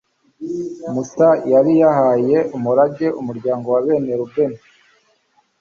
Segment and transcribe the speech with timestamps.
[0.93, 4.59] musa yari yahaye umugabane umuryango wa bene rubeni